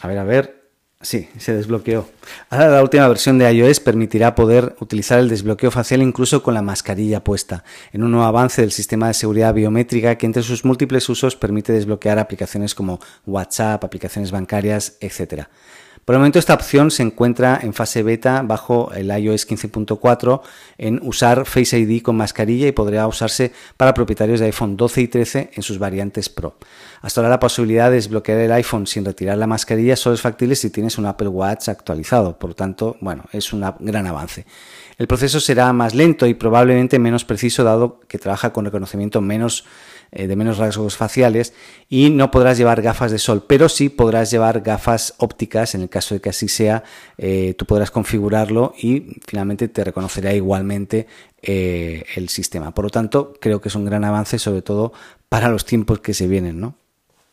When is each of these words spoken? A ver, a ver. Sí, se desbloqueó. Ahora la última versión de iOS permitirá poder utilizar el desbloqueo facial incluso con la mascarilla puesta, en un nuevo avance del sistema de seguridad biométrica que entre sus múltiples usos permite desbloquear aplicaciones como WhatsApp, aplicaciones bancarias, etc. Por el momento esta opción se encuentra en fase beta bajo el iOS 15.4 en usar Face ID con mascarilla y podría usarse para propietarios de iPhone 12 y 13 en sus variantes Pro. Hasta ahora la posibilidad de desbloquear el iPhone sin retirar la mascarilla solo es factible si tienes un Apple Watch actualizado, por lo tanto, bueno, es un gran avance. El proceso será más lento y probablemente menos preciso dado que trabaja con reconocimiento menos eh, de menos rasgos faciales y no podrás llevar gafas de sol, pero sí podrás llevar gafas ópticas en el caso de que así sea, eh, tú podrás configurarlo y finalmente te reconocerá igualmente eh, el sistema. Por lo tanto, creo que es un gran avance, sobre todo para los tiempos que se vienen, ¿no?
A 0.00 0.08
ver, 0.08 0.18
a 0.18 0.24
ver. 0.24 0.60
Sí, 1.02 1.30
se 1.38 1.54
desbloqueó. 1.54 2.06
Ahora 2.50 2.68
la 2.68 2.82
última 2.82 3.08
versión 3.08 3.38
de 3.38 3.50
iOS 3.50 3.80
permitirá 3.80 4.34
poder 4.34 4.76
utilizar 4.80 5.18
el 5.18 5.30
desbloqueo 5.30 5.70
facial 5.70 6.02
incluso 6.02 6.42
con 6.42 6.52
la 6.52 6.60
mascarilla 6.60 7.24
puesta, 7.24 7.64
en 7.92 8.02
un 8.02 8.10
nuevo 8.10 8.26
avance 8.26 8.60
del 8.60 8.70
sistema 8.70 9.08
de 9.08 9.14
seguridad 9.14 9.54
biométrica 9.54 10.16
que 10.16 10.26
entre 10.26 10.42
sus 10.42 10.66
múltiples 10.66 11.08
usos 11.08 11.36
permite 11.36 11.72
desbloquear 11.72 12.18
aplicaciones 12.18 12.74
como 12.74 13.00
WhatsApp, 13.24 13.82
aplicaciones 13.82 14.30
bancarias, 14.30 14.98
etc. 15.00 15.46
Por 16.04 16.14
el 16.14 16.20
momento 16.20 16.38
esta 16.38 16.54
opción 16.54 16.90
se 16.90 17.02
encuentra 17.02 17.60
en 17.62 17.74
fase 17.74 18.02
beta 18.02 18.42
bajo 18.42 18.90
el 18.92 19.10
iOS 19.16 19.46
15.4 19.46 20.40
en 20.78 20.98
usar 21.02 21.46
Face 21.46 21.78
ID 21.78 22.02
con 22.02 22.16
mascarilla 22.16 22.66
y 22.66 22.72
podría 22.72 23.06
usarse 23.06 23.52
para 23.76 23.94
propietarios 23.94 24.40
de 24.40 24.46
iPhone 24.46 24.76
12 24.76 25.00
y 25.02 25.08
13 25.08 25.50
en 25.54 25.62
sus 25.62 25.78
variantes 25.78 26.28
Pro. 26.28 26.56
Hasta 27.02 27.20
ahora 27.20 27.30
la 27.30 27.40
posibilidad 27.40 27.90
de 27.90 27.96
desbloquear 27.96 28.38
el 28.40 28.52
iPhone 28.52 28.86
sin 28.86 29.04
retirar 29.04 29.38
la 29.38 29.46
mascarilla 29.46 29.94
solo 29.94 30.14
es 30.14 30.20
factible 30.20 30.56
si 30.56 30.70
tienes 30.70 30.98
un 30.98 31.06
Apple 31.06 31.28
Watch 31.28 31.68
actualizado, 31.68 32.38
por 32.38 32.50
lo 32.50 32.56
tanto, 32.56 32.96
bueno, 33.00 33.24
es 33.32 33.52
un 33.52 33.64
gran 33.80 34.06
avance. 34.06 34.46
El 34.98 35.06
proceso 35.06 35.40
será 35.40 35.72
más 35.72 35.94
lento 35.94 36.26
y 36.26 36.34
probablemente 36.34 36.98
menos 36.98 37.24
preciso 37.24 37.64
dado 37.64 38.00
que 38.00 38.18
trabaja 38.18 38.52
con 38.52 38.64
reconocimiento 38.64 39.20
menos 39.20 39.64
eh, 40.12 40.26
de 40.26 40.34
menos 40.34 40.58
rasgos 40.58 40.96
faciales 40.96 41.54
y 41.88 42.10
no 42.10 42.32
podrás 42.32 42.58
llevar 42.58 42.82
gafas 42.82 43.12
de 43.12 43.18
sol, 43.18 43.44
pero 43.46 43.68
sí 43.68 43.88
podrás 43.88 44.30
llevar 44.32 44.60
gafas 44.60 45.14
ópticas 45.18 45.76
en 45.76 45.82
el 45.82 45.88
caso 45.90 46.14
de 46.14 46.20
que 46.20 46.30
así 46.30 46.48
sea, 46.48 46.84
eh, 47.18 47.54
tú 47.58 47.66
podrás 47.66 47.90
configurarlo 47.90 48.74
y 48.80 49.20
finalmente 49.26 49.68
te 49.68 49.84
reconocerá 49.84 50.32
igualmente 50.32 51.06
eh, 51.42 52.04
el 52.16 52.28
sistema. 52.28 52.72
Por 52.72 52.86
lo 52.86 52.90
tanto, 52.90 53.34
creo 53.40 53.60
que 53.60 53.68
es 53.68 53.74
un 53.74 53.84
gran 53.84 54.04
avance, 54.04 54.38
sobre 54.38 54.62
todo 54.62 54.92
para 55.28 55.48
los 55.48 55.64
tiempos 55.64 56.00
que 56.00 56.14
se 56.14 56.26
vienen, 56.26 56.60
¿no? 56.60 56.76